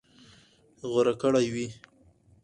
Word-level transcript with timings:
غوره 0.91 1.13
کړى 1.21 1.45
وي. 1.53 1.67